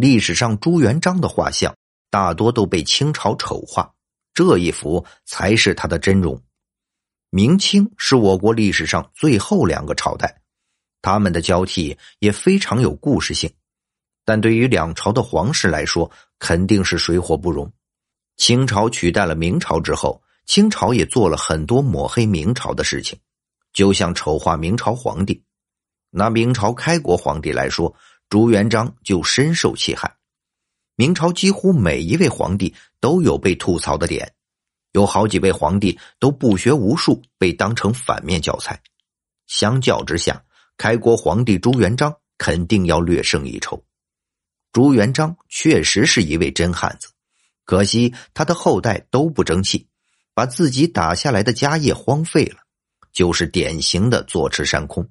[0.00, 1.74] 历史上朱元璋的画像
[2.08, 3.92] 大多都被清朝丑化，
[4.32, 6.40] 这一幅才是他的真容。
[7.30, 10.40] 明清是我国历史上最后两个朝代，
[11.02, 13.52] 他们的交替也非常有故事性，
[14.24, 16.08] 但对于两朝的皇室来说，
[16.38, 17.68] 肯定是水火不容。
[18.36, 23.18] 清朝取代了明朝之后，清朝也做了很多抹黑明朝的事情，
[23.72, 25.42] 就像丑化明朝皇帝。
[26.10, 27.94] 拿明朝开国皇帝来说，
[28.28, 30.16] 朱元璋就深受其害。
[30.96, 34.34] 明朝几乎每一位皇帝都有被吐槽的点。
[34.92, 38.80] 有好几位皇帝都不学无术，被当成反面教材。
[39.46, 40.42] 相较之下，
[40.76, 43.84] 开国皇帝朱元璋肯定要略胜一筹。
[44.72, 47.08] 朱元璋确实是一位真汉子，
[47.64, 49.86] 可惜他的后代都不争气，
[50.34, 52.58] 把自己打下来的家业荒废了，
[53.12, 55.08] 就是典型的坐吃山空。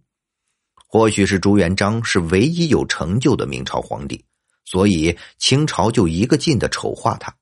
[0.88, 4.24] 或许是朱元璋是唯一有成就的明朝皇帝，
[4.64, 7.36] 所以清朝就一个劲的丑化他。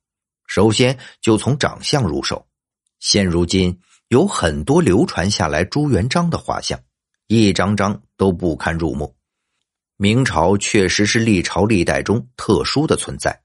[0.48, 2.46] 首先就从长相入手，
[3.00, 6.80] 现如今有很多流传下来朱元璋的画像，
[7.28, 9.16] 一张张都不堪入目。
[9.96, 13.40] 明朝确实是历朝历代中特殊的存在，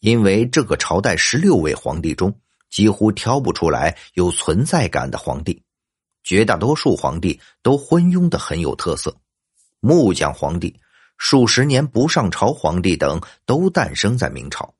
[0.00, 2.34] 因为这个朝代十六位皇帝中
[2.70, 5.62] 几乎挑不出来有存在感的皇帝，
[6.24, 9.14] 绝大多数皇帝都昏庸的很有特色。
[9.86, 10.80] 木匠皇帝、
[11.16, 14.74] 数十年不上朝皇帝等都诞生在明朝。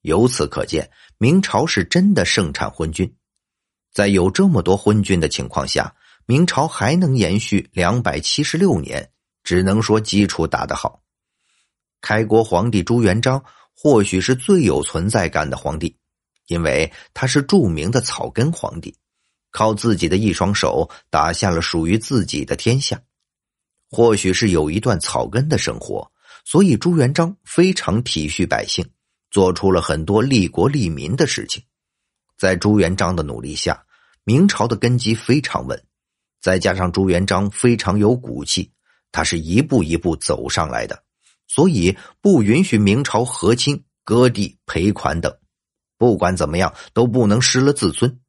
[0.00, 3.14] 由此可见，明朝是真的盛产昏君。
[3.92, 5.94] 在有这么多昏君的情况下，
[6.26, 9.08] 明朝还能延续两百七十六年，
[9.44, 11.00] 只能说基础打得好。
[12.00, 15.96] 开国皇帝朱元璋或许是最有存在感的皇帝，
[16.48, 18.96] 因为他是著名的草根皇帝，
[19.52, 23.00] 靠自己的一双手打下了属于自己的天下。
[23.90, 26.10] 或许是有一段草根的生活，
[26.44, 28.84] 所以朱元璋非常体恤百姓。
[29.30, 31.62] 做出了很多利国利民的事情，
[32.36, 33.80] 在朱元璋的努力下，
[34.24, 35.80] 明朝的根基非常稳。
[36.40, 38.72] 再加上朱元璋非常有骨气，
[39.12, 41.04] 他是一步一步走上来的，
[41.46, 45.32] 所以不允许明朝和亲、割地、赔款等。
[45.96, 48.20] 不管怎么样，都不能失了自尊。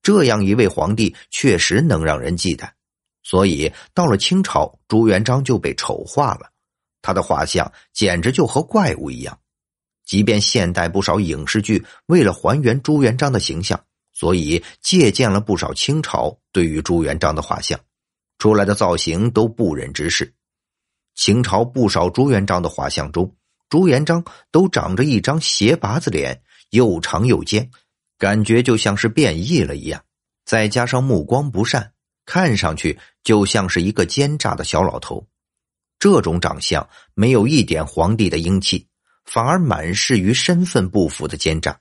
[0.00, 2.70] 这样一位皇帝确实能让人忌惮，
[3.28, 6.52] 所以到了清朝，朱元璋就被丑化了。
[7.02, 9.36] 他的画像简直就和怪物一样。
[10.04, 13.82] 即便现代不少影视剧为了还原朱元璋的形象，
[14.12, 17.80] 所以借鉴了不少清朝对于朱元璋的画像，
[18.38, 20.32] 出来的造型都不忍直视。
[21.16, 23.34] 清朝不少朱元璋的画像中，
[23.68, 27.68] 朱元璋都长着一张斜拔子脸，又长又尖，
[28.18, 30.00] 感觉就像是变异了一样。
[30.44, 31.90] 再加上目光不善，
[32.26, 35.26] 看上去就像是一个奸诈的小老头。
[35.98, 38.86] 这种长相没有一点皇帝的英气。
[39.26, 41.80] 反而满是与身份不符的奸诈。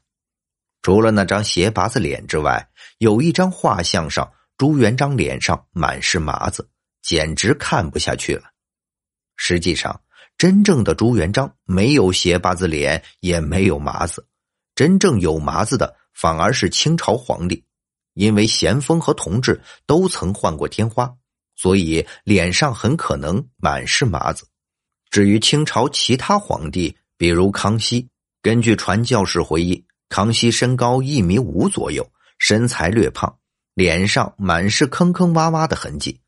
[0.81, 6.67] 除了那张斜拔子脸之外，有一张画像上，朱元璋脸上满是麻子，
[7.03, 8.45] 简直看不下去了。
[9.35, 10.01] 实际上，
[10.39, 14.28] 真正的朱元璋没有斜拔子脸，也没有麻子，
[14.73, 17.63] 真正有麻子的反而是清朝皇帝，
[18.15, 21.13] 因为咸丰和同治都曾换过天花，
[21.55, 24.47] 所以脸上很可能满是麻子。
[25.11, 28.07] 至于清朝其他皇帝，比如康熙，
[28.41, 32.09] 根据传教士回忆，康熙身高一米五左右，
[32.39, 33.37] 身材略胖，
[33.73, 36.19] 脸上满是坑坑洼洼的痕迹；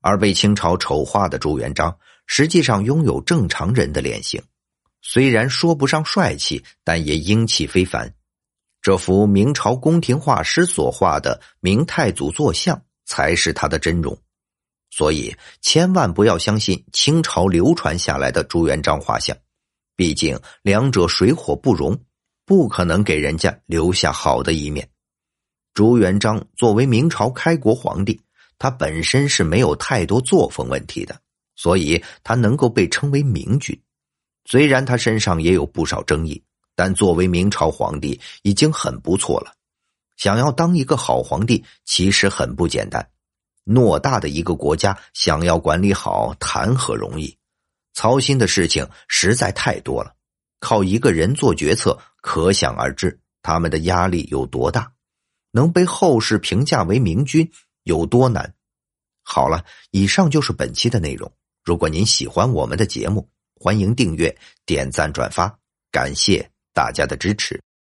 [0.00, 1.96] 而被清朝丑化的朱元璋，
[2.26, 4.42] 实际上拥有正常人的脸型，
[5.02, 8.12] 虽然说不上帅气，但也英气非凡。
[8.80, 14.16] 这幅明朝宫廷画师所画的明太祖坐像，才是他的真容。
[14.90, 19.36] 所以，千万不要相信清朝流传下来的朱元璋画像。
[19.96, 22.00] 毕竟两者水火不容，
[22.46, 24.88] 不可能给人家留下好的一面。
[25.74, 28.20] 朱元璋作为明朝开国皇帝，
[28.58, 31.20] 他本身是没有太多作风问题的，
[31.54, 33.78] 所以他能够被称为明君。
[34.44, 36.42] 虽然他身上也有不少争议，
[36.78, 39.52] 但作为明朝皇帝已经很不错了。
[40.16, 43.04] 想要当一个好皇帝，其实很不简单。
[43.64, 47.36] 偌大的一个国家，想要管理好，谈何容易？
[47.94, 50.14] 操心的事情实在太多了，
[50.60, 54.92] 靠一个人做决策，可想而知他们的压力有多大，
[55.50, 57.50] 能被后世评价为明君
[57.82, 58.54] 有多难。
[59.24, 61.28] 好了，以上就是本期的内容。
[61.64, 65.58] 如果您喜欢我们的节目，欢迎订阅、点赞、转发，
[65.90, 66.48] 感谢
[66.78, 67.60] 大家的支持。